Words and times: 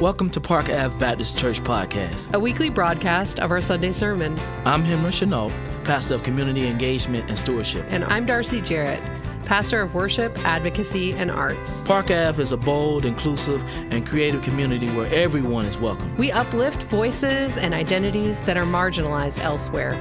Welcome 0.00 0.28
to 0.32 0.42
Park 0.42 0.68
Ave 0.68 0.98
Baptist 0.98 1.38
Church 1.38 1.62
Podcast, 1.62 2.34
a 2.34 2.38
weekly 2.38 2.68
broadcast 2.68 3.40
of 3.40 3.50
our 3.50 3.62
Sunday 3.62 3.92
sermon. 3.92 4.38
I'm 4.66 4.84
Henry 4.84 5.10
Chenault, 5.10 5.48
pastor 5.84 6.16
of 6.16 6.22
community 6.22 6.66
engagement 6.68 7.30
and 7.30 7.38
stewardship. 7.38 7.86
And 7.88 8.04
I'm 8.04 8.26
Darcy 8.26 8.60
Jarrett, 8.60 9.00
pastor 9.44 9.80
of 9.80 9.94
worship, 9.94 10.36
advocacy, 10.44 11.14
and 11.14 11.30
arts. 11.30 11.80
Park 11.84 12.10
Ave 12.10 12.42
is 12.42 12.52
a 12.52 12.58
bold, 12.58 13.06
inclusive, 13.06 13.66
and 13.90 14.06
creative 14.06 14.42
community 14.42 14.90
where 14.90 15.10
everyone 15.14 15.64
is 15.64 15.78
welcome. 15.78 16.14
We 16.18 16.30
uplift 16.30 16.82
voices 16.82 17.56
and 17.56 17.72
identities 17.72 18.42
that 18.42 18.58
are 18.58 18.64
marginalized 18.64 19.40
elsewhere. 19.40 19.94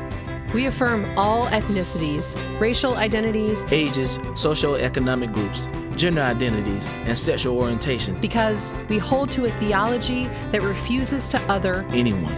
We 0.54 0.68
affirm 0.68 1.06
all 1.18 1.48
ethnicities, 1.48 2.36
racial 2.60 2.96
identities, 2.96 3.64
ages, 3.72 4.20
socioeconomic 4.20 5.34
groups, 5.34 5.68
gender 5.98 6.22
identities, 6.22 6.88
and 7.06 7.18
sexual 7.18 7.62
orientations. 7.62 8.22
Because 8.22 8.78
we 8.90 8.98
hold 8.98 9.32
to 9.32 9.46
a 9.46 9.50
theology 9.58 10.28
that 10.52 10.62
refuses 10.62 11.30
to 11.30 11.42
other 11.44 11.86
anyone. 11.90 12.34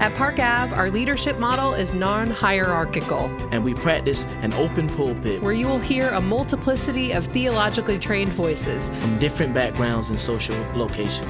At 0.00 0.14
Park 0.14 0.38
Ave, 0.38 0.74
our 0.74 0.90
leadership 0.90 1.38
model 1.38 1.74
is 1.74 1.92
non 1.92 2.30
hierarchical. 2.30 3.26
And 3.52 3.62
we 3.62 3.74
practice 3.74 4.24
an 4.40 4.54
open 4.54 4.88
pulpit 4.88 5.42
where 5.42 5.52
you 5.52 5.68
will 5.68 5.78
hear 5.78 6.08
a 6.08 6.20
multiplicity 6.22 7.12
of 7.12 7.26
theologically 7.26 7.98
trained 7.98 8.32
voices 8.32 8.88
from 8.88 9.18
different 9.18 9.52
backgrounds 9.52 10.08
and 10.08 10.18
social 10.18 10.56
locations. 10.74 11.28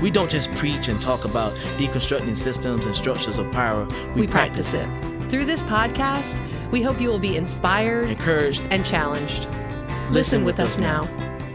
We 0.00 0.12
don't 0.12 0.30
just 0.30 0.52
preach 0.52 0.86
and 0.86 1.02
talk 1.02 1.24
about 1.24 1.54
deconstructing 1.76 2.36
systems 2.36 2.86
and 2.86 2.94
structures 2.94 3.38
of 3.38 3.50
power, 3.50 3.84
we, 4.14 4.22
we 4.22 4.26
practice, 4.28 4.70
practice 4.70 5.04
it. 5.04 5.13
Through 5.34 5.46
this 5.46 5.64
podcast, 5.64 6.38
we 6.70 6.80
hope 6.80 7.00
you 7.00 7.08
will 7.08 7.18
be 7.18 7.36
inspired, 7.36 8.08
encouraged, 8.08 8.68
and 8.70 8.86
challenged. 8.86 9.48
Listen, 10.12 10.12
Listen 10.12 10.44
with, 10.44 10.58
with, 10.58 10.68
us 10.68 10.78
now. 10.78 11.02
now. 11.02 11.48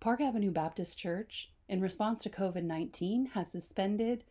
Park 0.00 0.22
Avenue 0.22 0.50
Baptist 0.50 0.96
Church, 0.96 1.52
in 1.68 1.82
response 1.82 2.22
to 2.22 2.30
COVID 2.30 2.64
19, 2.64 3.26
has 3.34 3.52
suspended 3.52 4.24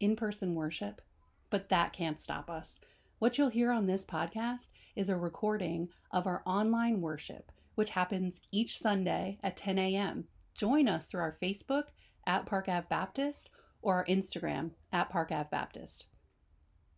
in 0.00 0.16
person 0.16 0.54
worship, 0.54 1.02
but 1.50 1.68
that 1.68 1.92
can't 1.92 2.18
stop 2.18 2.48
us. 2.48 2.76
What 3.18 3.36
you'll 3.36 3.50
hear 3.50 3.70
on 3.70 3.84
this 3.84 4.06
podcast 4.06 4.70
is 4.96 5.10
a 5.10 5.16
recording 5.16 5.90
of 6.10 6.26
our 6.26 6.42
online 6.46 7.02
worship, 7.02 7.52
which 7.74 7.90
happens 7.90 8.40
each 8.50 8.78
Sunday 8.78 9.38
at 9.42 9.58
10 9.58 9.78
a.m. 9.78 10.24
Join 10.54 10.88
us 10.88 11.04
through 11.04 11.20
our 11.20 11.36
Facebook 11.42 11.88
at 12.26 12.46
Park 12.46 12.70
Ave 12.70 12.86
Baptist 12.88 13.50
or 13.82 13.96
our 13.96 14.04
Instagram 14.06 14.70
at 14.92 15.10
Park 15.10 15.30
Ave 15.32 15.48
Baptist. 15.50 16.06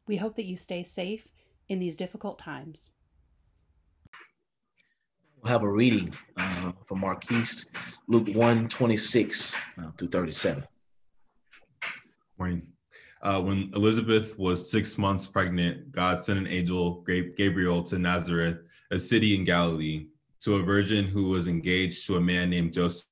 We 0.06 0.16
hope 0.16 0.36
that 0.36 0.44
you 0.44 0.56
stay 0.56 0.82
safe 0.82 1.26
in 1.68 1.78
these 1.78 1.96
difficult 1.96 2.38
times. 2.38 2.90
We'll 5.42 5.52
have 5.52 5.62
a 5.62 5.70
reading 5.70 6.14
uh, 6.36 6.72
from 6.86 7.00
Marquise, 7.00 7.70
Luke 8.08 8.28
1 8.34 8.68
26 8.68 9.54
uh, 9.78 9.90
through 9.98 10.08
37. 10.08 10.64
Morning. 12.38 12.62
Uh, 13.22 13.40
when 13.40 13.70
Elizabeth 13.74 14.38
was 14.38 14.70
six 14.70 14.98
months 14.98 15.26
pregnant, 15.26 15.90
God 15.92 16.20
sent 16.20 16.38
an 16.38 16.46
angel, 16.46 17.02
Gabriel, 17.36 17.82
to 17.84 17.98
Nazareth, 17.98 18.58
a 18.90 18.98
city 18.98 19.34
in 19.34 19.44
Galilee, 19.44 20.08
to 20.40 20.56
a 20.56 20.62
virgin 20.62 21.06
who 21.06 21.30
was 21.30 21.46
engaged 21.46 22.06
to 22.06 22.16
a 22.16 22.20
man 22.20 22.50
named 22.50 22.74
Joseph, 22.74 23.06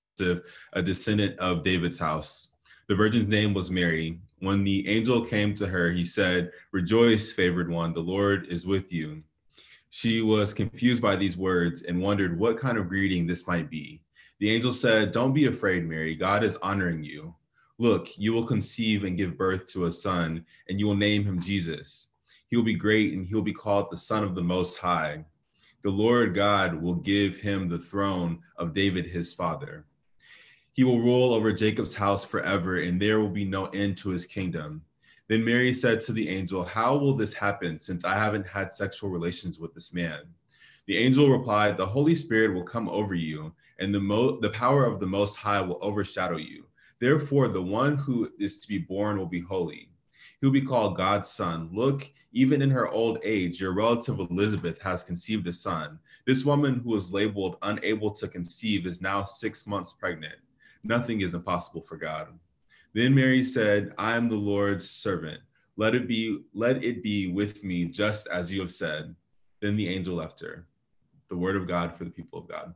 a 0.74 0.82
descendant 0.82 1.38
of 1.38 1.62
David's 1.62 1.98
house. 1.98 2.51
The 2.88 2.96
virgin's 2.96 3.28
name 3.28 3.54
was 3.54 3.70
Mary. 3.70 4.18
When 4.40 4.64
the 4.64 4.88
angel 4.88 5.24
came 5.24 5.54
to 5.54 5.68
her, 5.68 5.92
he 5.92 6.04
said, 6.04 6.50
Rejoice, 6.72 7.32
favored 7.32 7.70
one, 7.70 7.94
the 7.94 8.00
Lord 8.00 8.46
is 8.48 8.66
with 8.66 8.92
you. 8.92 9.22
She 9.90 10.20
was 10.20 10.52
confused 10.52 11.00
by 11.00 11.14
these 11.14 11.36
words 11.36 11.82
and 11.82 12.02
wondered 12.02 12.36
what 12.36 12.58
kind 12.58 12.76
of 12.76 12.88
greeting 12.88 13.24
this 13.24 13.46
might 13.46 13.70
be. 13.70 14.02
The 14.40 14.50
angel 14.50 14.72
said, 14.72 15.12
Don't 15.12 15.32
be 15.32 15.46
afraid, 15.46 15.88
Mary. 15.88 16.16
God 16.16 16.42
is 16.42 16.56
honoring 16.56 17.04
you. 17.04 17.34
Look, 17.78 18.18
you 18.18 18.32
will 18.32 18.44
conceive 18.44 19.04
and 19.04 19.16
give 19.16 19.38
birth 19.38 19.66
to 19.68 19.84
a 19.84 19.92
son, 19.92 20.44
and 20.68 20.80
you 20.80 20.86
will 20.88 20.96
name 20.96 21.24
him 21.24 21.40
Jesus. 21.40 22.08
He 22.48 22.56
will 22.56 22.64
be 22.64 22.74
great, 22.74 23.12
and 23.12 23.24
he 23.24 23.34
will 23.34 23.42
be 23.42 23.54
called 23.54 23.90
the 23.90 23.96
Son 23.96 24.24
of 24.24 24.34
the 24.34 24.42
Most 24.42 24.76
High. 24.76 25.24
The 25.82 25.90
Lord 25.90 26.34
God 26.34 26.74
will 26.82 26.96
give 26.96 27.36
him 27.36 27.68
the 27.68 27.78
throne 27.78 28.40
of 28.56 28.74
David 28.74 29.06
his 29.06 29.32
father 29.32 29.86
he 30.74 30.84
will 30.84 31.00
rule 31.00 31.34
over 31.34 31.52
Jacob's 31.52 31.94
house 31.94 32.24
forever, 32.24 32.80
and 32.80 33.00
there 33.00 33.20
will 33.20 33.28
be 33.28 33.44
no 33.44 33.66
end 33.66 33.98
to 33.98 34.08
his 34.08 34.24
kingdom. 34.24 34.82
Then 35.28 35.44
Mary 35.44 35.74
said 35.74 36.00
to 36.02 36.12
the 36.12 36.28
angel, 36.30 36.64
How 36.64 36.96
will 36.96 37.14
this 37.14 37.34
happen 37.34 37.78
since 37.78 38.06
I 38.06 38.14
haven't 38.14 38.46
had 38.46 38.72
sexual 38.72 39.10
relations 39.10 39.58
with 39.58 39.74
this 39.74 39.92
man? 39.92 40.20
The 40.86 40.96
angel 40.96 41.28
replied, 41.28 41.76
The 41.76 41.84
Holy 41.84 42.14
Spirit 42.14 42.54
will 42.54 42.64
come 42.64 42.88
over 42.88 43.14
you, 43.14 43.52
and 43.80 43.94
the, 43.94 44.00
mo- 44.00 44.40
the 44.40 44.48
power 44.48 44.86
of 44.86 44.98
the 44.98 45.06
Most 45.06 45.36
High 45.36 45.60
will 45.60 45.78
overshadow 45.82 46.38
you. 46.38 46.64
Therefore, 47.00 47.48
the 47.48 47.62
one 47.62 47.96
who 47.96 48.32
is 48.38 48.60
to 48.60 48.68
be 48.68 48.78
born 48.78 49.18
will 49.18 49.26
be 49.26 49.40
holy. 49.40 49.90
He 50.40 50.46
will 50.46 50.52
be 50.52 50.62
called 50.62 50.96
God's 50.96 51.28
son. 51.28 51.68
Look, 51.70 52.10
even 52.32 52.62
in 52.62 52.70
her 52.70 52.88
old 52.88 53.18
age, 53.22 53.60
your 53.60 53.74
relative 53.74 54.18
Elizabeth 54.20 54.80
has 54.80 55.04
conceived 55.04 55.46
a 55.46 55.52
son. 55.52 55.98
This 56.26 56.46
woman 56.46 56.80
who 56.80 56.90
was 56.90 57.12
labeled 57.12 57.58
unable 57.60 58.10
to 58.12 58.26
conceive 58.26 58.86
is 58.86 59.02
now 59.02 59.22
six 59.22 59.66
months 59.66 59.92
pregnant 59.92 60.36
Nothing 60.84 61.20
is 61.20 61.34
impossible 61.34 61.82
for 61.82 61.96
God. 61.96 62.28
Then 62.94 63.14
Mary 63.14 63.44
said, 63.44 63.92
I 63.98 64.16
am 64.16 64.28
the 64.28 64.36
Lord's 64.36 64.88
servant. 64.88 65.40
Let 65.76 65.94
it 65.94 66.06
be, 66.06 66.42
let 66.52 66.84
it 66.84 67.02
be 67.02 67.28
with 67.28 67.64
me 67.64 67.86
just 67.86 68.26
as 68.26 68.52
you 68.52 68.60
have 68.60 68.70
said. 68.70 69.14
Then 69.60 69.76
the 69.76 69.88
angel 69.88 70.16
left 70.16 70.40
her. 70.40 70.66
The 71.28 71.36
word 71.36 71.56
of 71.56 71.66
God 71.66 71.96
for 71.96 72.04
the 72.04 72.10
people 72.10 72.38
of 72.38 72.48
God. 72.48 72.74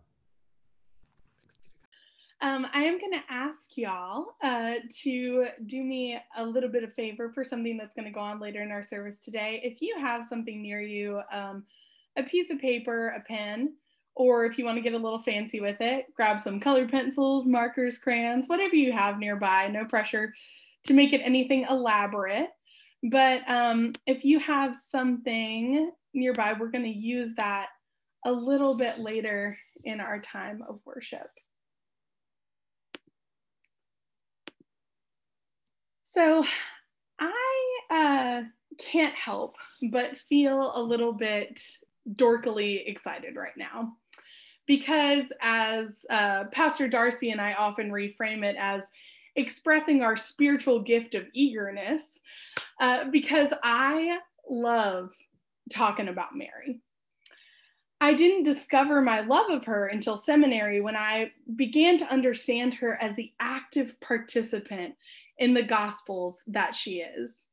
Um, 2.43 2.67
I 2.73 2.85
am 2.85 2.99
going 2.99 3.13
to 3.13 3.23
ask 3.31 3.77
y'all 3.77 4.27
uh, 4.43 4.75
to 5.03 5.47
do 5.65 5.83
me 5.83 6.19
a 6.37 6.45
little 6.45 6.69
bit 6.69 6.85
of 6.85 6.93
favor 6.95 7.31
for 7.33 7.45
something 7.45 7.77
that's 7.77 7.95
going 7.95 8.05
to 8.05 8.11
go 8.11 8.21
on 8.21 8.41
later 8.41 8.63
in 8.63 8.71
our 8.71 8.83
service 8.83 9.19
today. 9.19 9.61
If 9.65 9.81
you 9.81 9.97
have 9.99 10.25
something 10.25 10.61
near 10.61 10.83
you, 10.83 11.23
um, 11.33 11.65
a 12.17 12.23
piece 12.23 12.51
of 12.51 12.59
paper, 12.59 13.09
a 13.09 13.21
pen, 13.21 13.73
or 14.17 14.47
if 14.47 14.57
you 14.57 14.65
want 14.65 14.77
to 14.77 14.83
get 14.83 14.95
a 14.95 14.99
little 14.99 15.21
fancy 15.21 15.61
with 15.61 15.81
it, 15.81 16.07
grab 16.15 16.41
some 16.41 16.59
colored 16.59 16.91
pencils, 16.91 17.47
markers, 17.47 17.99
crayons, 17.99 18.49
whatever 18.49 18.75
you 18.75 18.91
have 18.91 19.19
nearby. 19.19 19.69
No 19.69 19.85
pressure 19.85 20.33
to 20.85 20.95
make 20.95 21.13
it 21.13 21.21
anything 21.21 21.67
elaborate. 21.69 22.49
But 23.03 23.43
um, 23.47 23.93
if 24.07 24.25
you 24.25 24.39
have 24.41 24.75
something 24.75 25.93
nearby, 26.15 26.55
we're 26.59 26.71
going 26.71 26.85
to 26.85 26.91
use 26.91 27.35
that 27.35 27.67
a 28.25 28.33
little 28.33 28.75
bit 28.75 28.99
later 28.99 29.59
in 29.85 30.01
our 30.01 30.19
time 30.19 30.65
of 30.67 30.81
worship. 30.87 31.29
So 36.03 36.43
I 37.19 37.79
uh, 37.91 38.43
can't 38.79 39.15
help 39.15 39.57
but 39.91 40.17
feel 40.17 40.73
a 40.75 40.81
little 40.81 41.13
bit 41.13 41.61
dorkily 42.15 42.89
excited 42.89 43.37
right 43.37 43.57
now 43.57 43.93
because 44.67 45.27
as 45.41 46.05
uh, 46.11 46.45
Pastor 46.53 46.89
Darcy 46.89 47.31
and 47.31 47.41
I 47.41 47.55
often 47.55 47.91
reframe 47.91 48.45
it 48.45 48.57
as 48.59 48.85
expressing 49.37 50.03
our 50.03 50.17
spiritual 50.17 50.81
gift 50.81 51.15
of 51.15 51.27
eagerness, 51.33 52.21
uh, 52.81 53.05
because 53.11 53.51
I 53.63 54.19
love 54.49 55.13
talking 55.71 56.09
about 56.09 56.37
Mary. 56.37 56.81
I 58.01 58.13
didn't 58.13 58.43
discover 58.43 59.01
my 59.01 59.21
love 59.21 59.51
of 59.51 59.65
her 59.65 59.87
until 59.87 60.17
seminary 60.17 60.81
when 60.81 60.97
I 60.97 61.33
began 61.57 61.97
to 61.99 62.13
understand 62.13 62.75
her 62.75 63.01
as 63.03 63.15
the 63.15 63.33
active 63.41 63.99
participant 64.01 64.95
in 65.39 65.55
the 65.55 65.63
gospels 65.63 66.43
that 66.47 66.75
she 66.75 67.01
is. 67.01 67.47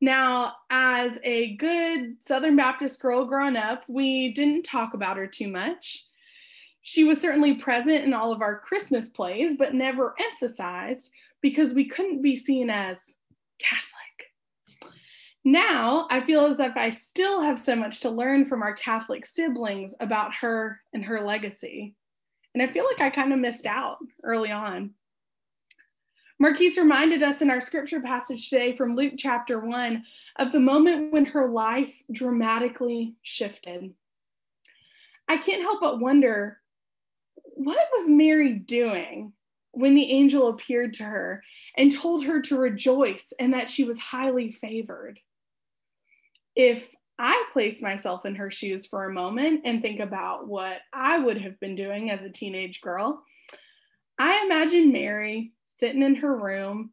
Now, 0.00 0.54
as 0.70 1.18
a 1.24 1.56
good 1.56 2.16
Southern 2.20 2.56
Baptist 2.56 3.00
girl 3.00 3.24
growing 3.26 3.56
up, 3.56 3.82
we 3.88 4.32
didn't 4.32 4.62
talk 4.62 4.94
about 4.94 5.16
her 5.16 5.26
too 5.26 5.48
much. 5.48 6.04
She 6.82 7.04
was 7.04 7.20
certainly 7.20 7.54
present 7.54 8.04
in 8.04 8.14
all 8.14 8.32
of 8.32 8.42
our 8.42 8.58
Christmas 8.58 9.08
plays, 9.08 9.54
but 9.56 9.74
never 9.74 10.14
emphasized 10.18 11.10
because 11.40 11.72
we 11.72 11.86
couldn't 11.86 12.22
be 12.22 12.36
seen 12.36 12.70
as 12.70 13.16
Catholic. 13.58 13.90
Now, 15.44 16.06
I 16.10 16.20
feel 16.20 16.46
as 16.46 16.60
if 16.60 16.76
I 16.76 16.90
still 16.90 17.40
have 17.42 17.58
so 17.58 17.74
much 17.74 18.00
to 18.00 18.10
learn 18.10 18.46
from 18.46 18.62
our 18.62 18.74
Catholic 18.74 19.24
siblings 19.24 19.94
about 20.00 20.34
her 20.34 20.80
and 20.92 21.04
her 21.04 21.20
legacy. 21.22 21.94
And 22.54 22.62
I 22.62 22.72
feel 22.72 22.84
like 22.84 23.00
I 23.00 23.10
kind 23.10 23.32
of 23.32 23.38
missed 23.38 23.66
out 23.66 23.98
early 24.22 24.50
on. 24.50 24.90
Marquise 26.38 26.78
reminded 26.78 27.22
us 27.22 27.42
in 27.42 27.50
our 27.50 27.60
scripture 27.60 28.00
passage 28.00 28.48
today 28.48 28.74
from 28.74 28.96
Luke 28.96 29.14
chapter 29.18 29.60
1 29.60 30.02
of 30.36 30.52
the 30.52 30.60
moment 30.60 31.12
when 31.12 31.26
her 31.26 31.48
life 31.48 31.92
dramatically 32.10 33.14
shifted. 33.22 33.92
I 35.28 35.36
can't 35.36 35.62
help 35.62 35.80
but 35.80 36.00
wonder 36.00 36.59
what 37.62 37.78
was 37.92 38.08
Mary 38.08 38.54
doing 38.54 39.34
when 39.72 39.94
the 39.94 40.10
angel 40.10 40.48
appeared 40.48 40.94
to 40.94 41.04
her 41.04 41.42
and 41.76 41.94
told 41.94 42.24
her 42.24 42.40
to 42.40 42.56
rejoice 42.56 43.34
and 43.38 43.52
that 43.52 43.68
she 43.68 43.84
was 43.84 43.98
highly 43.98 44.50
favored? 44.50 45.20
If 46.56 46.88
I 47.18 47.44
place 47.52 47.82
myself 47.82 48.24
in 48.24 48.34
her 48.36 48.50
shoes 48.50 48.86
for 48.86 49.04
a 49.04 49.12
moment 49.12 49.60
and 49.66 49.82
think 49.82 50.00
about 50.00 50.48
what 50.48 50.78
I 50.94 51.18
would 51.18 51.36
have 51.36 51.60
been 51.60 51.74
doing 51.74 52.10
as 52.10 52.24
a 52.24 52.30
teenage 52.30 52.80
girl, 52.80 53.22
I 54.18 54.42
imagine 54.46 54.90
Mary 54.90 55.52
sitting 55.78 56.02
in 56.02 56.14
her 56.14 56.34
room, 56.34 56.92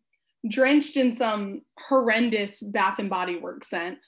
drenched 0.49 0.97
in 0.97 1.15
some 1.15 1.61
horrendous 1.79 2.61
Bath 2.61 2.99
and 2.99 3.09
Body 3.09 3.37
Works 3.37 3.69
scent, 3.69 3.99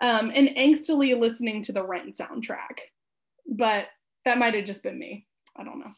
um, 0.00 0.30
and 0.32 0.50
angstily 0.50 1.18
listening 1.18 1.60
to 1.64 1.72
the 1.72 1.84
Rent 1.84 2.16
soundtrack. 2.16 2.78
But 3.48 3.86
that 4.24 4.38
might 4.38 4.54
have 4.54 4.64
just 4.64 4.84
been 4.84 4.98
me. 4.98 5.26
I 5.56 5.64
don't 5.64 5.78
know. 5.78 5.92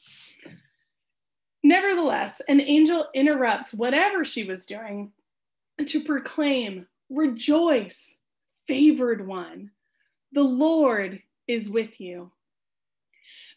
Nevertheless, 1.62 2.41
an 2.49 2.61
angel 2.61 3.06
interrupts 3.14 3.75
whatever 3.75 4.25
she 4.25 4.44
was 4.44 4.67
doing 4.67 5.12
to 5.85 6.05
proclaim, 6.05 6.87
Rejoice, 7.08 8.17
favored 8.67 9.26
one, 9.26 9.70
the 10.32 10.43
Lord 10.43 11.23
is 11.47 11.69
with 11.69 12.00
you. 12.00 12.32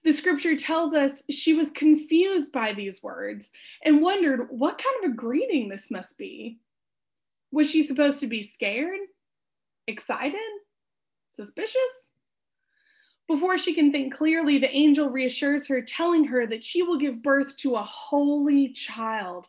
The 0.04 0.13
scripture 0.13 0.56
tells 0.56 0.94
us 0.94 1.24
she 1.30 1.54
was 1.54 1.72
confused 1.72 2.51
by 2.51 2.74
these 2.74 3.04
words 3.04 3.51
and 3.84 4.01
wondered 4.01 4.48
what 4.50 4.81
kind 4.81 5.04
of 5.04 5.12
a 5.12 5.16
greeting 5.16 5.68
this 5.68 5.92
must 5.92 6.18
be. 6.18 6.60
Was 7.51 7.69
she 7.69 7.84
supposed 7.84 8.19
to 8.22 8.28
be 8.28 8.42
scared, 8.42 9.00
excited, 9.88 10.40
suspicious? 11.31 12.12
Before 13.30 13.58
she 13.58 13.74
can 13.74 13.94
think 13.94 14.14
clearly, 14.14 14.58
the 14.58 14.76
angel 14.76 15.10
reassures 15.10 15.68
her, 15.68 15.81
telling 15.81 16.26
her 16.26 16.46
that 16.48 16.66
she 16.66 16.84
will 16.84 16.98
give 16.98 17.24
birth 17.24 17.56
to 17.58 17.76
a 17.76 17.84
holy 17.84 18.74
child, 18.74 19.48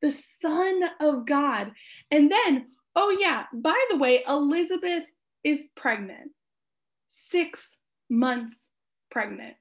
the 0.00 0.12
Son 0.12 0.82
of 1.00 1.26
God. 1.26 1.72
And 2.12 2.30
then, 2.30 2.66
oh, 2.94 3.16
yeah, 3.18 3.46
by 3.52 3.82
the 3.90 3.96
way, 3.96 4.22
Elizabeth 4.28 5.04
is 5.42 5.66
pregnant, 5.74 6.30
six 7.08 7.78
months 8.08 8.68
pregnant 9.10 9.56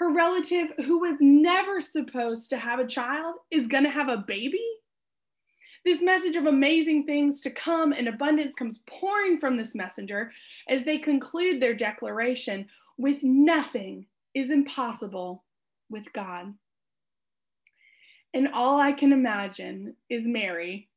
her 0.00 0.10
relative 0.14 0.68
who 0.86 1.00
was 1.00 1.18
never 1.20 1.78
supposed 1.78 2.48
to 2.48 2.56
have 2.56 2.80
a 2.80 2.86
child 2.86 3.34
is 3.50 3.66
going 3.66 3.84
to 3.84 3.90
have 3.90 4.08
a 4.08 4.16
baby? 4.16 4.64
This 5.84 6.02
message 6.02 6.36
of 6.36 6.46
amazing 6.46 7.06
things 7.06 7.40
to 7.40 7.50
come 7.50 7.92
and 7.92 8.08
abundance 8.08 8.54
comes 8.54 8.80
pouring 8.86 9.38
from 9.38 9.56
this 9.56 9.74
messenger 9.74 10.30
as 10.68 10.82
they 10.82 10.98
conclude 10.98 11.60
their 11.60 11.74
declaration 11.74 12.66
with 12.98 13.22
nothing 13.22 14.06
is 14.34 14.50
impossible 14.50 15.44
with 15.88 16.12
God. 16.12 16.52
And 18.34 18.48
all 18.52 18.78
I 18.78 18.92
can 18.92 19.12
imagine 19.12 19.96
is 20.08 20.26
Mary 20.26 20.88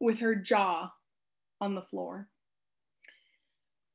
with 0.00 0.18
her 0.18 0.34
jaw 0.34 0.92
on 1.60 1.74
the 1.74 1.82
floor. 1.82 2.28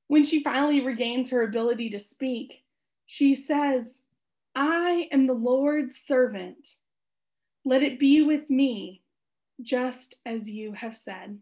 When 0.07 0.24
she 0.24 0.44
finally 0.44 0.81
regains 0.81 1.30
her 1.30 1.44
ability 1.44 1.89
to 1.92 2.00
speak, 2.00 2.63
she 3.06 3.36
says, 3.36 3.95
I 4.56 5.07
am 5.12 5.27
the 5.27 5.33
Lord's 5.33 5.97
servant. 5.97 6.75
Let 7.63 7.83
it 7.83 8.00
be 8.00 8.21
with 8.21 8.50
me, 8.50 9.01
just 9.61 10.15
as 10.25 10.49
you 10.49 10.73
have 10.73 10.95
said. 10.95 11.39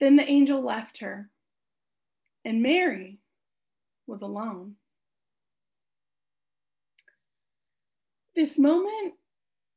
Then 0.00 0.16
the 0.16 0.28
angel 0.28 0.62
left 0.62 0.98
her, 0.98 1.30
and 2.44 2.62
Mary 2.62 3.20
was 4.06 4.22
alone. 4.22 4.74
This 8.34 8.58
moment 8.58 9.14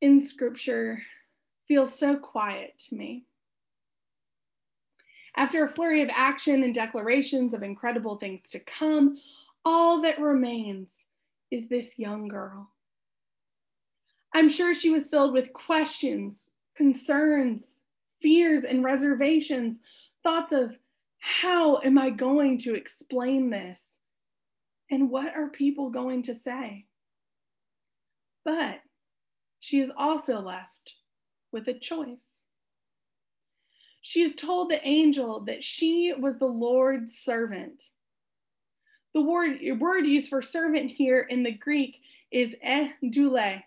in 0.01 0.19
scripture 0.19 1.01
feels 1.67 1.97
so 1.97 2.17
quiet 2.17 2.73
to 2.89 2.95
me. 2.95 3.25
After 5.35 5.63
a 5.63 5.69
flurry 5.69 6.01
of 6.01 6.09
action 6.11 6.63
and 6.63 6.73
declarations 6.73 7.53
of 7.53 7.61
incredible 7.61 8.17
things 8.17 8.49
to 8.49 8.59
come, 8.59 9.19
all 9.63 10.01
that 10.01 10.19
remains 10.19 11.05
is 11.51 11.67
this 11.67 11.99
young 11.99 12.27
girl. 12.27 12.71
I'm 14.33 14.49
sure 14.49 14.73
she 14.73 14.89
was 14.89 15.07
filled 15.07 15.33
with 15.33 15.53
questions, 15.53 16.49
concerns, 16.77 17.81
fears, 18.21 18.63
and 18.63 18.83
reservations, 18.83 19.79
thoughts 20.23 20.51
of 20.51 20.77
how 21.19 21.81
am 21.83 21.97
I 21.97 22.11
going 22.11 22.59
to 22.59 22.75
explain 22.75 23.49
this? 23.49 23.97
And 24.89 25.09
what 25.09 25.35
are 25.35 25.49
people 25.49 25.89
going 25.89 26.23
to 26.23 26.33
say? 26.33 26.85
But 28.45 28.79
she 29.59 29.81
is 29.81 29.91
also 29.97 30.39
left 30.39 30.93
with 31.51 31.67
a 31.67 31.73
choice. 31.73 32.25
She 34.01 34.21
is 34.21 34.35
told 34.35 34.69
the 34.69 34.85
angel 34.87 35.41
that 35.47 35.63
she 35.63 36.13
was 36.17 36.37
the 36.37 36.45
Lord's 36.45 37.17
servant 37.17 37.83
the 39.17 39.23
word, 39.23 39.59
word 39.79 40.05
used 40.05 40.29
for 40.29 40.43
servant 40.43 40.91
here 40.91 41.21
in 41.21 41.41
the 41.41 41.51
Greek 41.51 42.01
is 42.31 42.55
doule. 43.09 43.59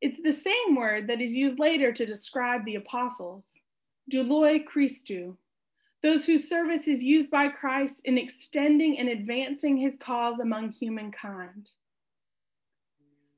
It's 0.00 0.22
the 0.22 0.32
same 0.32 0.76
word 0.76 1.08
that 1.08 1.20
is 1.20 1.34
used 1.34 1.58
later 1.58 1.92
to 1.92 2.06
describe 2.06 2.64
the 2.64 2.76
apostles, 2.76 3.46
douloi 4.12 4.64
Christou, 4.64 5.36
those 6.02 6.24
whose 6.24 6.48
service 6.48 6.86
is 6.86 7.02
used 7.02 7.30
by 7.30 7.48
Christ 7.48 8.02
in 8.04 8.16
extending 8.16 8.98
and 8.98 9.08
advancing 9.08 9.76
his 9.76 9.96
cause 9.96 10.38
among 10.38 10.72
humankind. 10.72 11.70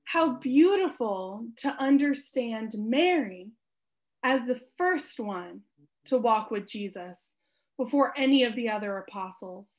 How 0.04 0.34
beautiful 0.34 1.46
to 1.56 1.70
understand 1.80 2.74
Mary 2.76 3.52
as 4.22 4.44
the 4.44 4.60
first 4.76 5.18
one 5.18 5.60
to 6.06 6.18
walk 6.18 6.50
with 6.50 6.66
Jesus 6.66 7.34
before 7.78 8.12
any 8.18 8.44
of 8.44 8.54
the 8.54 8.68
other 8.68 8.98
apostles. 8.98 9.76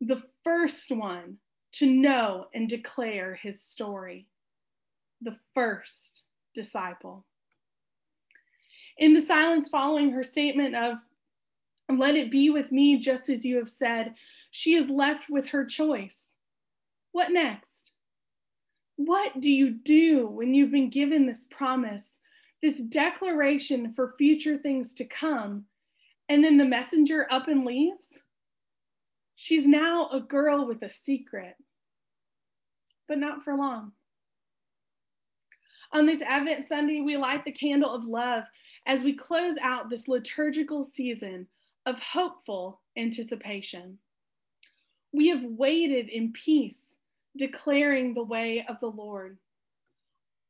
The 0.00 0.22
first 0.42 0.90
one 0.90 1.36
to 1.72 1.86
know 1.86 2.46
and 2.54 2.68
declare 2.68 3.34
his 3.34 3.62
story, 3.62 4.26
the 5.22 5.36
first 5.54 6.22
disciple. 6.54 7.24
In 8.98 9.14
the 9.14 9.20
silence 9.20 9.68
following 9.68 10.10
her 10.10 10.22
statement 10.22 10.74
of, 10.74 10.98
Let 11.90 12.14
it 12.14 12.30
be 12.30 12.50
with 12.50 12.70
me 12.72 12.98
just 12.98 13.28
as 13.28 13.44
you 13.44 13.56
have 13.56 13.68
said, 13.68 14.14
she 14.50 14.74
is 14.74 14.88
left 14.88 15.30
with 15.30 15.48
her 15.48 15.64
choice. 15.64 16.34
What 17.12 17.32
next? 17.32 17.92
What 18.96 19.40
do 19.40 19.50
you 19.50 19.70
do 19.70 20.26
when 20.26 20.54
you've 20.54 20.70
been 20.70 20.90
given 20.90 21.26
this 21.26 21.44
promise, 21.50 22.16
this 22.62 22.80
declaration 22.80 23.92
for 23.92 24.14
future 24.18 24.58
things 24.58 24.94
to 24.94 25.04
come, 25.04 25.64
and 26.28 26.44
then 26.44 26.58
the 26.58 26.64
messenger 26.64 27.26
up 27.30 27.48
and 27.48 27.64
leaves? 27.64 28.22
She's 29.36 29.66
now 29.66 30.08
a 30.10 30.20
girl 30.20 30.66
with 30.66 30.82
a 30.82 30.90
secret, 30.90 31.56
but 33.08 33.18
not 33.18 33.42
for 33.42 33.56
long. 33.56 33.92
On 35.94 36.06
this 36.06 36.22
Advent 36.22 36.66
Sunday, 36.66 37.02
we 37.02 37.18
light 37.18 37.44
the 37.44 37.52
candle 37.52 37.90
of 37.90 38.04
love 38.04 38.44
as 38.86 39.02
we 39.02 39.12
close 39.12 39.56
out 39.60 39.90
this 39.90 40.08
liturgical 40.08 40.84
season 40.84 41.46
of 41.84 42.00
hopeful 42.00 42.80
anticipation. 42.96 43.98
We 45.12 45.28
have 45.28 45.42
waited 45.44 46.08
in 46.08 46.32
peace, 46.32 46.96
declaring 47.36 48.14
the 48.14 48.24
way 48.24 48.64
of 48.66 48.80
the 48.80 48.88
Lord. 48.88 49.36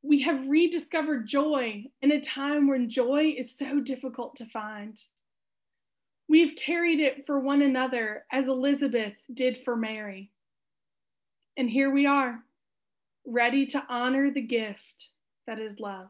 We 0.03 0.23
have 0.23 0.49
rediscovered 0.49 1.27
joy 1.27 1.87
in 2.03 2.13
a 2.13 2.21
time 2.21 2.69
when 2.69 2.89
joy 2.89 3.35
is 3.37 3.57
so 3.57 3.81
difficult 3.81 4.37
to 4.37 4.47
find. 4.47 4.97
We've 6.29 6.55
carried 6.55 7.01
it 7.01 7.27
for 7.27 7.41
one 7.41 7.63
another 7.63 8.27
as 8.31 8.47
Elizabeth 8.47 9.15
did 9.35 9.59
for 9.65 9.75
Mary. 9.75 10.31
And 11.57 11.69
here 11.69 11.91
we 11.91 12.07
are, 12.07 12.41
ready 13.27 13.67
to 13.67 13.85
honor 13.89 14.31
the 14.31 14.41
gift 14.41 15.09
that 15.47 15.59
is 15.59 15.81
love. 15.81 16.09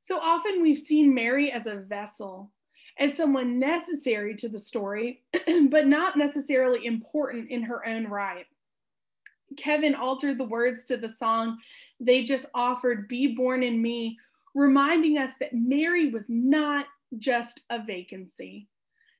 So 0.00 0.18
often 0.20 0.62
we've 0.62 0.78
seen 0.78 1.14
Mary 1.14 1.50
as 1.50 1.66
a 1.66 1.76
vessel, 1.76 2.52
as 2.98 3.16
someone 3.16 3.58
necessary 3.58 4.36
to 4.36 4.48
the 4.48 4.58
story, 4.58 5.22
but 5.68 5.86
not 5.86 6.16
necessarily 6.16 6.86
important 6.86 7.50
in 7.50 7.62
her 7.62 7.86
own 7.86 8.06
right. 8.06 8.46
Kevin 9.56 9.94
altered 9.94 10.38
the 10.38 10.44
words 10.44 10.84
to 10.84 10.96
the 10.96 11.08
song 11.08 11.58
they 11.98 12.22
just 12.22 12.46
offered, 12.54 13.08
Be 13.08 13.34
Born 13.34 13.62
in 13.62 13.80
Me, 13.80 14.18
reminding 14.54 15.18
us 15.18 15.30
that 15.40 15.54
Mary 15.54 16.10
was 16.10 16.24
not 16.28 16.86
just 17.18 17.62
a 17.70 17.82
vacancy, 17.82 18.68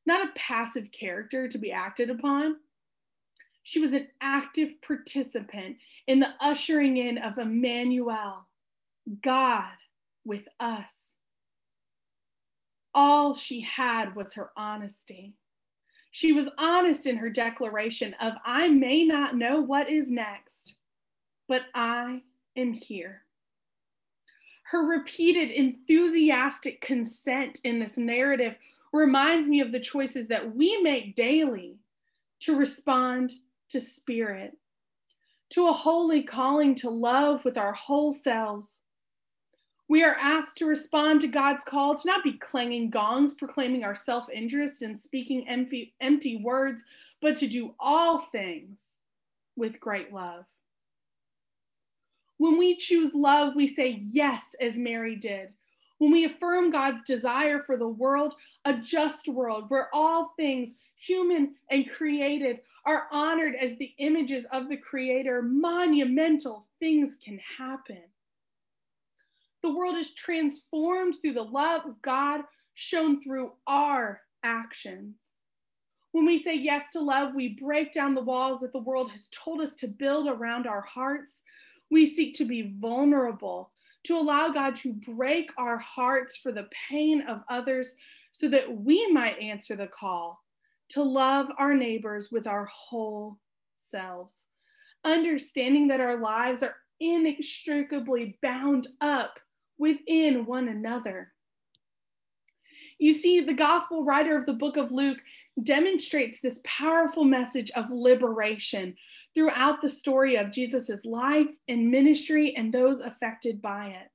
not 0.05 0.27
a 0.27 0.33
passive 0.35 0.89
character 0.93 1.49
to 1.49 1.59
be 1.59 1.73
acted 1.73 2.11
upon. 2.11 2.57
She 3.69 3.81
was 3.81 3.95
an 3.95 4.07
active 4.21 4.81
participant 4.81 5.79
in 6.07 6.21
the 6.21 6.35
ushering 6.41 6.99
in 6.99 7.19
of 7.19 7.37
Emmanuel, 7.37 8.47
God 9.23 9.73
with 10.25 10.47
us. 10.61 11.15
All 12.95 13.35
she 13.35 13.61
had 13.63 14.15
was 14.15 14.35
her 14.35 14.53
honesty. 14.57 15.35
She 16.13 16.33
was 16.33 16.49
honest 16.59 17.09
in 17.09 17.17
her 17.17 17.29
declaration 17.29 18.15
of, 18.21 18.35
I 18.45 18.69
may 18.69 19.03
not 19.03 19.37
know 19.37 19.61
what 19.61 19.91
is 19.91 20.13
next, 20.13 20.77
but 21.49 21.63
I 21.75 22.23
am 22.57 22.73
here 22.73 23.23
her 24.69 24.85
repeated 24.87 25.51
enthusiastic 25.51 26.81
consent 26.81 27.61
in 27.63 27.79
this 27.79 27.97
narrative 27.97 28.57
reminds 28.93 29.47
me 29.47 29.61
of 29.61 29.71
the 29.71 29.79
choices 29.79 30.27
that 30.27 30.57
we 30.57 30.81
make 30.83 31.15
daily 31.15 31.79
to 32.41 32.57
respond 32.57 33.33
to 33.71 33.81
Spirit, 33.81 34.57
to 35.51 35.69
a 35.69 35.73
holy 35.73 36.23
calling 36.23 36.75
to 36.77 36.91
love 36.91 37.45
with 37.45 37.57
our 37.57 37.73
whole 37.73 38.13
selves. 38.13 38.83
We 39.89 40.03
are 40.03 40.17
asked 40.21 40.57
to 40.59 40.67
respond 40.67 41.21
to 41.21 41.29
God's 41.29 41.63
call 41.63 41.97
to 41.97 42.07
not 42.07 42.25
be 42.25 42.39
clanging 42.39 42.91
gongs, 42.91 43.35
proclaiming 43.35 43.85
our 43.85 43.95
self 43.95 44.29
interest 44.31 44.83
and 44.83 44.99
speaking 44.99 45.49
empty, 45.49 45.95
empty 46.01 46.43
words, 46.43 46.83
but 47.21 47.37
to 47.37 47.47
do 47.47 47.75
all 47.79 48.27
things 48.33 48.99
with 49.57 49.81
great 49.81 50.13
love. 50.13 50.45
When 52.39 52.59
we 52.59 52.77
choose 52.77 53.15
love, 53.15 53.55
we 53.55 53.67
say 53.67 54.03
yes, 54.09 54.55
as 54.61 54.77
Mary 54.77 55.17
did. 55.17 55.51
When 55.99 56.13
we 56.13 56.27
affirm 56.27 56.71
God's 56.71 57.03
desire 57.03 57.61
for 57.61 57.79
the 57.79 57.89
world, 57.89 58.35
a 58.67 58.75
just 58.75 59.29
world 59.29 59.65
where 59.69 59.89
all 59.95 60.35
things, 60.37 60.75
human 60.95 61.55
and 61.71 61.89
created, 61.89 62.61
are 62.87 63.09
honored 63.11 63.57
as 63.61 63.77
the 63.77 63.93
images 63.99 64.47
of 64.53 64.69
the 64.69 64.77
Creator, 64.77 65.43
monumental 65.43 66.69
things 66.79 67.19
can 67.23 67.39
happen. 67.59 68.03
The 69.63 69.75
world 69.75 69.97
is 69.97 70.15
transformed 70.15 71.17
through 71.21 71.33
the 71.33 71.43
love 71.43 71.85
of 71.85 72.01
God 72.03 72.43
shown 72.75 73.21
through 73.23 73.53
our 73.67 74.21
actions. 74.45 75.17
When 76.13 76.25
we 76.25 76.39
say 76.39 76.55
yes 76.55 76.93
to 76.93 77.01
love, 77.01 77.35
we 77.35 77.59
break 77.61 77.93
down 77.93 78.15
the 78.15 78.23
walls 78.23 78.61
that 78.61 78.73
the 78.73 78.79
world 78.79 79.11
has 79.11 79.29
told 79.33 79.61
us 79.61 79.75
to 79.77 79.89
build 79.89 80.29
around 80.29 80.67
our 80.67 80.83
hearts. 80.83 81.43
We 81.91 82.07
seek 82.07 82.35
to 82.37 82.45
be 82.45 82.75
vulnerable, 82.79 83.73
to 84.05 84.17
allow 84.17 84.51
God 84.51 84.77
to 84.77 84.93
break 84.93 85.51
our 85.59 85.79
hearts 85.79 86.37
for 86.37 86.53
the 86.53 86.69
pain 86.89 87.23
of 87.23 87.43
others 87.51 87.97
so 88.31 88.49
that 88.49 88.81
we 88.81 89.11
might 89.11 89.39
answer 89.41 89.75
the 89.75 89.89
call 89.89 90.46
to 90.91 91.03
love 91.03 91.49
our 91.59 91.75
neighbors 91.75 92.31
with 92.31 92.47
our 92.47 92.67
whole 92.67 93.39
selves, 93.77 94.45
understanding 95.05 95.89
that 95.89 96.01
our 96.01 96.19
lives 96.19 96.63
are 96.63 96.77
inextricably 97.01 98.39
bound 98.43 98.89
up 99.01 99.39
within 99.79 100.47
one 100.47 100.69
another. 100.69 101.33
You 102.99 103.13
see, 103.13 103.41
the 103.41 103.53
gospel 103.53 104.05
writer 104.05 104.39
of 104.39 104.47
the 104.47 104.55
book 104.55 104.77
of 104.77 104.91
Luke 104.91 105.19
demonstrates 105.63 106.41
this 106.41 106.61
powerful 106.65 107.25
message 107.25 107.71
of 107.73 107.91
liberation 107.91 108.95
throughout 109.35 109.83
the 109.83 109.89
story 109.89 110.37
of 110.37 110.51
Jesus' 110.51 111.05
life 111.05 111.49
and 111.69 111.91
ministry 111.91 112.55
and 112.57 112.73
those 112.73 113.01
affected 113.01 113.61
by 113.61 113.89
it. 113.89 114.09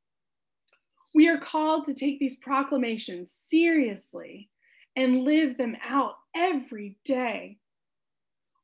We 1.14 1.28
are 1.28 1.38
called 1.38 1.86
to 1.86 1.94
take 1.94 2.20
these 2.20 2.38
proclamations 2.38 3.32
seriously 3.32 4.50
and 4.96 5.24
live 5.24 5.58
them 5.58 5.78
out 5.84 6.16
every 6.36 6.98
day. 7.06 7.58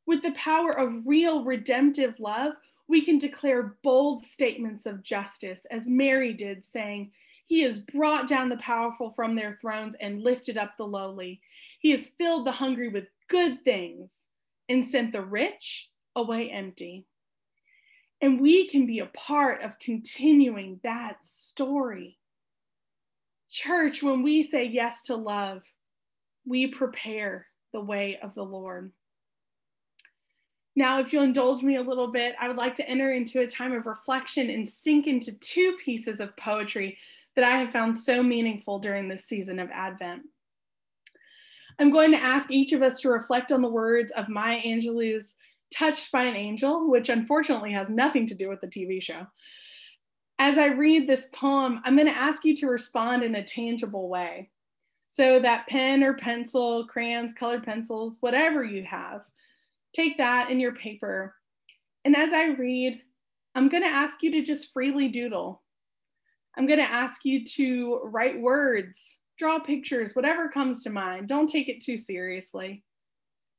With 0.05 0.21
the 0.21 0.31
power 0.31 0.71
of 0.71 1.05
real 1.05 1.43
redemptive 1.43 2.19
love, 2.19 2.53
we 2.88 3.03
can 3.03 3.17
declare 3.17 3.75
bold 3.83 4.25
statements 4.25 4.86
of 4.86 5.03
justice, 5.03 5.65
as 5.69 5.88
Mary 5.88 6.33
did, 6.33 6.63
saying, 6.63 7.12
He 7.47 7.62
has 7.63 7.79
brought 7.79 8.27
down 8.27 8.50
the 8.50 8.57
powerful 8.57 9.12
from 9.15 9.36
their 9.36 9.57
thrones 9.59 9.95
and 10.00 10.24
lifted 10.24 10.57
up 10.57 10.77
the 10.77 10.86
lowly. 10.88 11.41
He 11.79 11.91
has 11.91 12.07
filled 12.17 12.47
the 12.47 12.51
hungry 12.51 12.88
with 12.88 13.05
good 13.27 13.63
things 13.65 14.25
and 14.69 14.83
sent 14.83 15.12
the 15.12 15.21
rich 15.21 15.89
away 16.15 16.50
empty. 16.50 17.05
And 18.21 18.39
we 18.39 18.67
can 18.67 18.86
be 18.86 19.00
a 19.00 19.07
part 19.07 19.62
of 19.62 19.77
continuing 19.79 20.79
that 20.83 21.25
story. 21.25 22.17
Church, 23.51 24.01
when 24.01 24.24
we 24.24 24.41
say 24.43 24.65
yes 24.65 25.03
to 25.03 25.15
love, 25.15 25.62
we 26.45 26.67
prepare 26.67 27.45
the 27.74 27.81
way 27.81 28.19
of 28.21 28.33
the 28.36 28.43
Lord. 28.43 28.91
Now, 30.75 31.00
if 31.00 31.12
you'll 31.12 31.24
indulge 31.24 31.63
me 31.63 31.77
a 31.77 31.81
little 31.81 32.12
bit, 32.12 32.36
I 32.39 32.47
would 32.47 32.57
like 32.57 32.75
to 32.75 32.88
enter 32.88 33.12
into 33.12 33.41
a 33.41 33.47
time 33.47 33.74
of 33.74 33.88
reflection 33.88 34.51
and 34.51 34.67
sink 34.67 35.07
into 35.07 35.38
two 35.39 35.75
pieces 35.83 36.19
of 36.19 36.38
poetry 36.38 36.97
that 37.36 37.43
I 37.43 37.57
have 37.57 37.71
found 37.71 37.97
so 37.97 38.21
meaningful 38.21 38.79
during 38.79 39.07
this 39.07 39.25
season 39.25 39.57
of 39.57 39.69
Advent. 39.71 40.21
I'm 41.79 41.91
going 41.91 42.12
to 42.12 42.17
ask 42.17 42.51
each 42.51 42.74
of 42.74 42.81
us 42.81 43.00
to 43.01 43.09
reflect 43.09 43.51
on 43.51 43.62
the 43.62 43.69
words 43.69 44.12
of 44.13 44.29
Maya 44.29 44.62
Angelou's 44.62 45.36
Touched 45.71 46.12
by 46.12 46.24
an 46.24 46.36
Angel, 46.36 46.89
which 46.89 47.09
unfortunately 47.09 47.74
has 47.74 47.89
nothing 47.89 48.25
to 48.27 48.36
do 48.36 48.47
with 48.47 48.62
the 48.62 48.67
TV 48.67 49.01
show. 49.01 49.27
As 50.39 50.57
I 50.57 50.67
read 50.67 51.07
this 51.07 51.27
poem, 51.33 51.81
I'm 51.83 51.95
going 51.95 52.07
to 52.07 52.17
ask 52.17 52.45
you 52.45 52.55
to 52.57 52.67
respond 52.67 53.24
in 53.24 53.36
a 53.36 53.43
tangible 53.43 54.07
way. 54.07 54.50
So, 55.17 55.39
that 55.39 55.65
pen 55.65 56.03
or 56.03 56.13
pencil, 56.13 56.86
crayons, 56.86 57.33
colored 57.33 57.63
pencils, 57.63 58.17
whatever 58.19 58.63
you 58.63 58.83
have, 58.83 59.21
take 59.91 60.15
that 60.19 60.51
in 60.51 60.59
your 60.59 60.75
paper. 60.75 61.33
And 62.05 62.15
as 62.15 62.33
I 62.33 62.50
read, 62.50 63.01
I'm 63.55 63.67
going 63.67 63.81
to 63.81 63.89
ask 63.89 64.21
you 64.21 64.29
to 64.33 64.43
just 64.43 64.71
freely 64.71 65.07
doodle. 65.07 65.63
I'm 66.55 66.67
going 66.67 66.77
to 66.77 66.86
ask 66.86 67.25
you 67.25 67.43
to 67.45 68.01
write 68.03 68.39
words, 68.39 69.17
draw 69.39 69.57
pictures, 69.57 70.15
whatever 70.15 70.50
comes 70.50 70.83
to 70.83 70.91
mind. 70.91 71.27
Don't 71.27 71.50
take 71.50 71.67
it 71.67 71.81
too 71.81 71.97
seriously. 71.97 72.83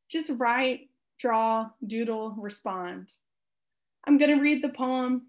Just 0.08 0.30
write, 0.36 0.82
draw, 1.18 1.70
doodle, 1.88 2.36
respond. 2.38 3.12
I'm 4.06 4.16
going 4.16 4.30
to 4.30 4.40
read 4.40 4.62
the 4.62 4.68
poem. 4.68 5.22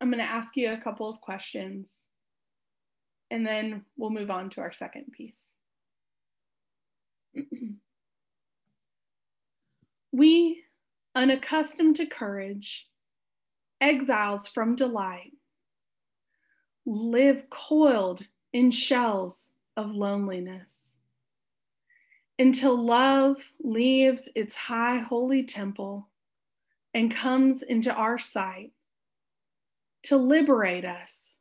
I'm 0.00 0.10
going 0.10 0.20
to 0.20 0.28
ask 0.28 0.56
you 0.56 0.72
a 0.72 0.82
couple 0.82 1.08
of 1.08 1.20
questions. 1.20 2.06
And 3.30 3.46
then 3.46 3.84
we'll 3.96 4.10
move 4.10 4.32
on 4.32 4.50
to 4.50 4.62
our 4.62 4.72
second 4.72 5.12
piece. 5.12 5.49
we, 10.12 10.62
unaccustomed 11.14 11.96
to 11.96 12.06
courage, 12.06 12.88
exiles 13.80 14.48
from 14.48 14.74
delight, 14.76 15.32
live 16.86 17.48
coiled 17.50 18.26
in 18.52 18.70
shells 18.70 19.50
of 19.76 19.90
loneliness 19.90 20.96
until 22.38 22.76
love 22.76 23.36
leaves 23.62 24.28
its 24.34 24.54
high 24.54 24.98
holy 24.98 25.42
temple 25.42 26.08
and 26.94 27.14
comes 27.14 27.62
into 27.62 27.92
our 27.92 28.18
sight 28.18 28.72
to 30.02 30.16
liberate 30.16 30.86
us 30.86 31.38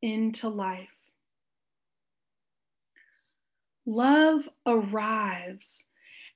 into 0.00 0.48
life. 0.48 0.97
Love 3.90 4.46
arrives, 4.66 5.86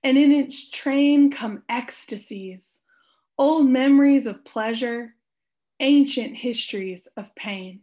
and 0.02 0.16
in 0.16 0.32
its 0.32 0.70
train 0.70 1.30
come 1.30 1.62
ecstasies, 1.68 2.80
old 3.36 3.68
memories 3.68 4.26
of 4.26 4.42
pleasure, 4.42 5.14
ancient 5.78 6.34
histories 6.34 7.08
of 7.18 7.34
pain. 7.34 7.82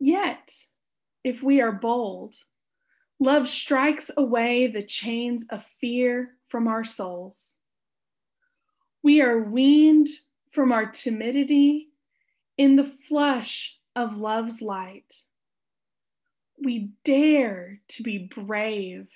Yet, 0.00 0.52
if 1.22 1.44
we 1.44 1.60
are 1.60 1.70
bold, 1.70 2.34
love 3.20 3.48
strikes 3.48 4.10
away 4.16 4.66
the 4.66 4.82
chains 4.82 5.46
of 5.48 5.64
fear 5.80 6.30
from 6.48 6.66
our 6.66 6.82
souls. 6.82 7.56
We 9.04 9.20
are 9.20 9.44
weaned 9.44 10.08
from 10.50 10.72
our 10.72 10.86
timidity 10.86 11.90
in 12.58 12.74
the 12.74 12.92
flush 13.08 13.78
of 13.94 14.16
love's 14.16 14.60
light. 14.60 15.14
We 16.62 16.90
dare 17.04 17.80
to 17.88 18.02
be 18.02 18.18
brave. 18.18 19.08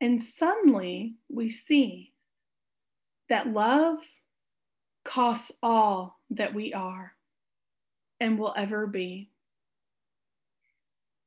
And 0.00 0.22
suddenly 0.22 1.14
we 1.28 1.48
see 1.48 2.12
that 3.28 3.48
love 3.48 3.98
costs 5.04 5.52
all 5.62 6.20
that 6.30 6.54
we 6.54 6.72
are 6.72 7.12
and 8.20 8.38
will 8.38 8.54
ever 8.56 8.86
be. 8.86 9.30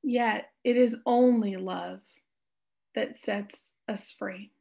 Yet 0.03 0.49
it 0.63 0.77
is 0.77 0.97
only 1.05 1.57
love 1.57 1.99
that 2.95 3.19
sets 3.19 3.71
us 3.87 4.11
free. 4.11 4.51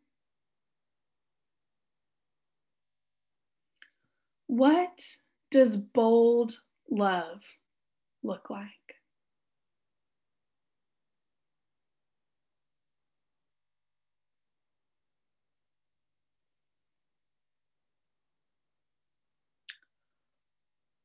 What 4.47 5.01
does 5.51 5.77
bold 5.77 6.57
love 6.91 7.41
look 8.23 8.51
like? 8.51 8.80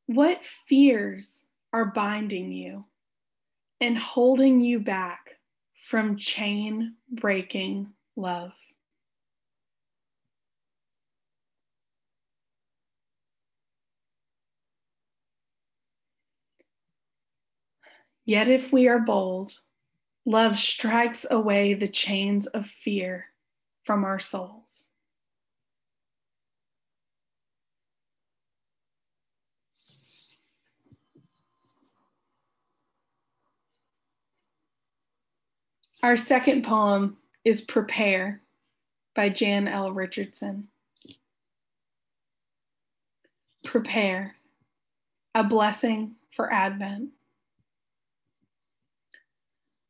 What 0.07 0.43
fears 0.43 1.45
are 1.73 1.85
binding 1.85 2.51
you 2.51 2.85
and 3.81 3.97
holding 3.97 4.61
you 4.61 4.79
back 4.79 5.39
from 5.73 6.17
chain 6.17 6.95
breaking 7.09 7.93
love? 8.15 8.53
Yet 18.25 18.47
if 18.47 18.73
we 18.73 18.87
are 18.87 18.99
bold, 18.99 19.59
Love 20.27 20.57
strikes 20.57 21.23
away 21.29 21.75
the 21.75 21.87
chains 21.87 22.47
of 22.47 22.65
fear 22.65 23.27
from 23.83 24.03
our 24.03 24.17
souls. 24.17 24.89
Our 36.05 36.17
second 36.17 36.63
poem 36.63 37.17
is 37.45 37.61
Prepare 37.61 38.39
by 39.15 39.29
Jan 39.29 39.67
L. 39.67 39.91
Richardson. 39.91 40.67
Prepare, 43.63 44.35
a 45.33 45.43
blessing 45.43 46.11
for 46.29 46.53
Advent. 46.53 47.09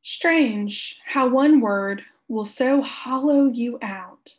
Strange 0.04 1.02
how 1.04 1.28
one 1.28 1.60
word 1.60 2.02
will 2.30 2.46
so 2.46 2.82
hollow 2.82 3.48
you 3.48 3.78
out. 3.82 4.38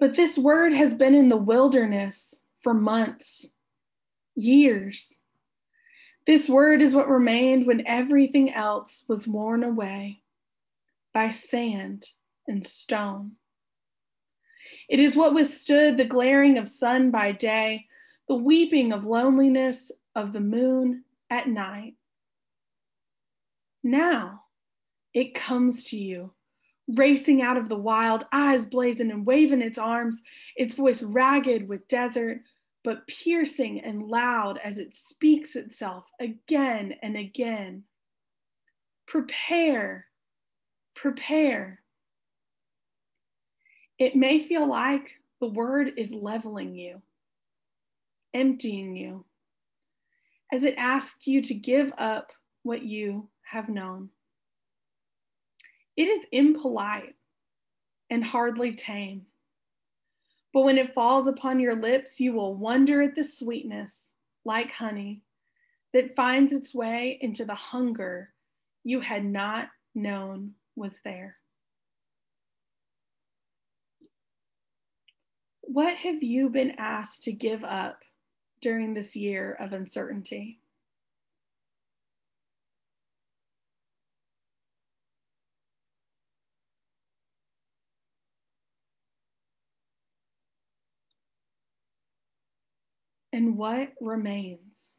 But 0.00 0.16
this 0.16 0.38
word 0.38 0.72
has 0.72 0.94
been 0.94 1.14
in 1.14 1.28
the 1.28 1.36
wilderness 1.36 2.40
for 2.62 2.72
months, 2.72 3.52
years. 4.36 5.20
This 6.28 6.46
word 6.46 6.82
is 6.82 6.94
what 6.94 7.08
remained 7.08 7.66
when 7.66 7.86
everything 7.86 8.52
else 8.52 9.02
was 9.08 9.26
worn 9.26 9.64
away 9.64 10.20
by 11.14 11.30
sand 11.30 12.04
and 12.46 12.62
stone. 12.62 13.32
It 14.90 15.00
is 15.00 15.16
what 15.16 15.32
withstood 15.32 15.96
the 15.96 16.04
glaring 16.04 16.58
of 16.58 16.68
sun 16.68 17.10
by 17.10 17.32
day, 17.32 17.86
the 18.28 18.34
weeping 18.34 18.92
of 18.92 19.06
loneliness 19.06 19.90
of 20.14 20.34
the 20.34 20.40
moon 20.40 21.04
at 21.30 21.48
night. 21.48 21.94
Now 23.82 24.42
it 25.14 25.34
comes 25.34 25.84
to 25.84 25.96
you, 25.96 26.34
racing 26.88 27.40
out 27.40 27.56
of 27.56 27.70
the 27.70 27.78
wild, 27.78 28.26
eyes 28.32 28.66
blazing 28.66 29.10
and 29.10 29.24
waving 29.24 29.62
its 29.62 29.78
arms, 29.78 30.20
its 30.56 30.74
voice 30.74 31.02
ragged 31.02 31.66
with 31.66 31.88
desert, 31.88 32.42
but 32.84 33.06
piercing 33.06 33.80
and 33.80 34.02
loud 34.02 34.58
as 34.62 34.78
it 34.78 34.94
speaks 34.94 35.56
itself 35.56 36.06
again 36.20 36.94
and 37.02 37.16
again. 37.16 37.84
Prepare, 39.06 40.06
prepare. 40.94 41.80
It 43.98 44.14
may 44.14 44.40
feel 44.40 44.68
like 44.68 45.14
the 45.40 45.48
word 45.48 45.92
is 45.96 46.12
leveling 46.12 46.74
you, 46.74 47.02
emptying 48.34 48.96
you, 48.96 49.24
as 50.52 50.64
it 50.64 50.74
asks 50.76 51.26
you 51.26 51.42
to 51.42 51.54
give 51.54 51.92
up 51.98 52.32
what 52.62 52.82
you 52.82 53.28
have 53.42 53.68
known. 53.68 54.10
It 55.96 56.04
is 56.04 56.20
impolite 56.30 57.16
and 58.10 58.24
hardly 58.24 58.72
tame. 58.72 59.22
But 60.52 60.62
when 60.62 60.78
it 60.78 60.94
falls 60.94 61.26
upon 61.26 61.60
your 61.60 61.76
lips, 61.76 62.20
you 62.20 62.32
will 62.32 62.54
wonder 62.54 63.02
at 63.02 63.14
the 63.14 63.24
sweetness, 63.24 64.14
like 64.44 64.72
honey, 64.72 65.22
that 65.92 66.16
finds 66.16 66.52
its 66.52 66.74
way 66.74 67.18
into 67.20 67.44
the 67.44 67.54
hunger 67.54 68.32
you 68.84 69.00
had 69.00 69.24
not 69.24 69.68
known 69.94 70.54
was 70.74 70.98
there. 71.04 71.36
What 75.62 75.96
have 75.96 76.22
you 76.22 76.48
been 76.48 76.76
asked 76.78 77.24
to 77.24 77.32
give 77.32 77.62
up 77.62 78.02
during 78.62 78.94
this 78.94 79.14
year 79.14 79.52
of 79.60 79.74
uncertainty? 79.74 80.60
And 93.32 93.56
what 93.56 93.92
remains. 94.00 94.98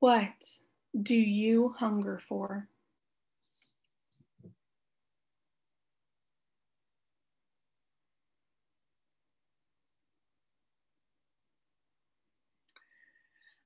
What 0.00 0.58
do 1.02 1.16
you 1.16 1.74
hunger 1.78 2.22
for? 2.28 2.68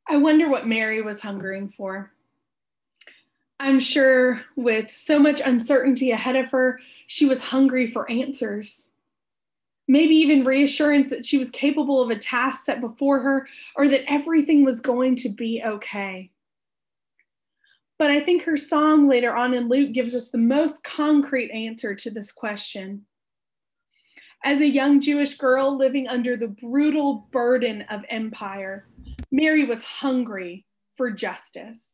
I 0.09 0.17
wonder 0.17 0.49
what 0.49 0.67
Mary 0.67 1.03
was 1.03 1.21
hungering 1.21 1.71
for. 1.77 2.14
I'm 3.65 3.81
sure 3.81 4.43
with 4.57 4.95
so 4.95 5.19
much 5.19 5.41
uncertainty 5.43 6.11
ahead 6.11 6.37
of 6.37 6.51
her, 6.51 6.81
she 7.07 7.25
was 7.25 7.43
hungry 7.43 7.87
for 7.87 8.11
answers. 8.11 8.91
Maybe 9.89 10.17
even 10.17 10.45
reassurance 10.45 11.09
that 11.09 11.25
she 11.25 11.39
was 11.39 11.49
capable 11.49 12.03
of 12.03 12.11
a 12.11 12.17
task 12.17 12.67
set 12.67 12.83
before 12.83 13.21
her 13.21 13.49
or 13.75 13.89
that 13.89 14.05
everything 14.07 14.67
was 14.67 14.83
going 14.83 15.17
to 15.17 15.31
be 15.31 15.63
okay. 15.65 16.31
But 17.99 18.11
I 18.11 18.21
think 18.21 18.43
her 18.43 18.59
song 18.59 19.09
later 19.09 19.35
on 19.35 19.55
in 19.55 19.71
Luke 19.71 19.93
gives 19.95 20.15
us 20.15 20.29
the 20.29 20.37
most 20.37 20.85
concrete 20.85 21.51
answer 21.51 21.95
to 21.95 22.11
this 22.11 22.33
question. 22.33 23.07
As 24.45 24.61
a 24.61 24.69
young 24.69 25.01
Jewish 25.01 25.39
girl 25.39 25.75
living 25.75 26.07
under 26.07 26.37
the 26.37 26.49
brutal 26.49 27.29
burden 27.31 27.81
of 27.89 28.03
empire, 28.11 28.89
Mary 29.31 29.65
was 29.65 29.83
hungry 29.87 30.67
for 30.99 31.11
justice. 31.11 31.94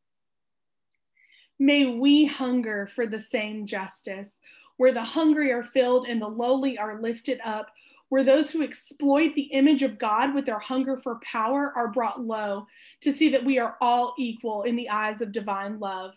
May 1.61 1.85
we 1.85 2.25
hunger 2.25 2.87
for 2.87 3.05
the 3.05 3.19
same 3.19 3.67
justice, 3.67 4.39
where 4.77 4.91
the 4.91 5.03
hungry 5.03 5.51
are 5.51 5.61
filled 5.61 6.07
and 6.09 6.19
the 6.19 6.27
lowly 6.27 6.75
are 6.75 6.99
lifted 6.99 7.39
up, 7.45 7.67
where 8.09 8.23
those 8.23 8.49
who 8.49 8.63
exploit 8.63 9.35
the 9.35 9.43
image 9.43 9.83
of 9.83 9.99
God 9.99 10.33
with 10.33 10.47
their 10.47 10.57
hunger 10.57 10.97
for 10.97 11.19
power 11.19 11.71
are 11.75 11.91
brought 11.91 12.25
low 12.25 12.65
to 13.01 13.11
see 13.11 13.29
that 13.29 13.45
we 13.45 13.59
are 13.59 13.77
all 13.79 14.15
equal 14.17 14.63
in 14.63 14.75
the 14.75 14.89
eyes 14.89 15.21
of 15.21 15.31
divine 15.31 15.79
love. 15.79 16.15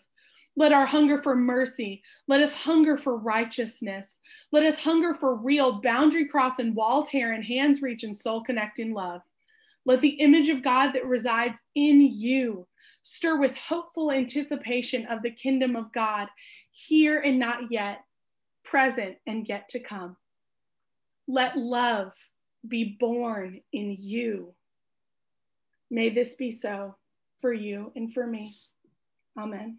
Let 0.55 0.71
our 0.71 0.87
hunger 0.87 1.19
for 1.19 1.35
mercy, 1.35 2.01
let 2.27 2.41
us 2.41 2.55
hunger 2.55 2.97
for 2.97 3.15
righteousness, 3.15 4.19
let 4.51 4.63
us 4.63 4.79
hunger 4.79 5.13
for 5.13 5.35
real 5.35 5.79
boundary 5.79 6.25
cross 6.25 6.57
and 6.57 6.75
wall 6.75 7.03
tear 7.03 7.33
and 7.33 7.45
hands 7.45 7.83
reach 7.83 8.01
and 8.03 8.17
soul 8.17 8.43
connecting 8.43 8.95
love. 8.95 9.21
Let 9.85 10.01
the 10.01 10.19
image 10.21 10.49
of 10.49 10.63
God 10.63 10.93
that 10.93 11.05
resides 11.05 11.61
in 11.75 12.01
you 12.01 12.65
stir 13.05 13.39
with 13.39 13.55
hopeful 13.55 14.11
anticipation 14.11 15.05
of 15.05 15.21
the 15.21 15.29
kingdom 15.29 15.75
of 15.75 15.93
God, 15.93 16.27
here 16.71 17.19
and 17.19 17.37
not 17.37 17.71
yet, 17.71 18.03
present 18.63 19.15
and 19.27 19.47
yet 19.47 19.69
to 19.69 19.79
come. 19.79 20.17
Let 21.27 21.55
love 21.55 22.13
be 22.67 22.97
born 22.99 23.61
in 23.71 23.95
you. 23.99 24.55
May 25.91 26.09
this 26.09 26.33
be 26.33 26.51
so 26.51 26.95
for 27.41 27.53
you 27.53 27.91
and 27.95 28.11
for 28.11 28.25
me. 28.25 28.55
Amen. 29.37 29.77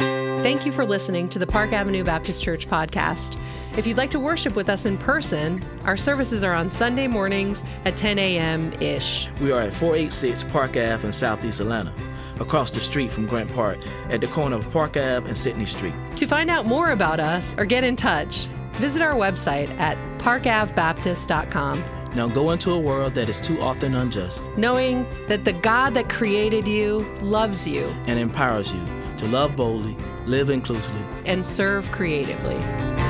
Thank 0.00 0.66
you 0.66 0.72
for 0.72 0.84
listening 0.84 1.28
to 1.30 1.38
the 1.38 1.46
Park 1.46 1.72
Avenue 1.72 2.02
Baptist 2.02 2.42
Church 2.42 2.66
podcast. 2.66 3.38
If 3.78 3.86
you'd 3.86 3.96
like 3.96 4.10
to 4.10 4.18
worship 4.18 4.56
with 4.56 4.68
us 4.68 4.86
in 4.86 4.98
person, 4.98 5.64
our 5.84 5.96
services 5.96 6.42
are 6.42 6.52
on 6.52 6.68
Sunday 6.68 7.06
mornings 7.06 7.62
at 7.84 7.96
10 7.96 8.18
a.m. 8.18 8.72
ish. 8.80 9.28
We 9.40 9.52
are 9.52 9.60
at 9.60 9.72
486 9.72 10.42
Park 10.52 10.70
Ave 10.70 11.06
in 11.06 11.12
Southeast 11.12 11.60
Atlanta 11.60 11.94
across 12.40 12.70
the 12.70 12.80
street 12.80 13.10
from 13.10 13.26
Grant 13.26 13.52
Park 13.52 13.78
at 14.10 14.20
the 14.20 14.26
corner 14.28 14.56
of 14.56 14.70
Park 14.70 14.96
Ave 14.96 15.26
and 15.26 15.36
Sydney 15.36 15.66
Street. 15.66 15.94
To 16.16 16.26
find 16.26 16.50
out 16.50 16.66
more 16.66 16.90
about 16.90 17.20
us 17.20 17.54
or 17.58 17.64
get 17.64 17.84
in 17.84 17.96
touch, 17.96 18.46
visit 18.74 19.02
our 19.02 19.14
website 19.14 19.70
at 19.78 19.96
parkavbaptist.com. 20.18 21.84
Now 22.14 22.28
go 22.28 22.50
into 22.50 22.70
a 22.70 22.78
world 22.78 23.14
that 23.14 23.28
is 23.28 23.40
too 23.40 23.60
often 23.60 23.94
unjust, 23.96 24.48
knowing 24.56 25.06
that 25.28 25.44
the 25.44 25.52
God 25.52 25.94
that 25.94 26.08
created 26.08 26.68
you 26.68 26.98
loves 27.20 27.66
you 27.66 27.86
and 28.06 28.18
empowers 28.18 28.72
you 28.72 28.84
to 29.16 29.26
love 29.26 29.56
boldly, 29.56 29.96
live 30.26 30.50
inclusively, 30.50 31.04
and 31.24 31.44
serve 31.44 31.90
creatively. 31.90 33.03